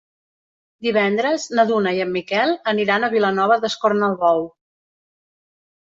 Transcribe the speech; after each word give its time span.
Divendres 0.85 1.43
na 1.59 1.65
Duna 1.73 1.93
i 1.99 2.01
en 2.07 2.09
Miquel 2.15 2.55
aniran 2.73 3.05
a 3.09 3.13
Vilanova 3.15 3.61
d'Escornalbou. 3.67 4.43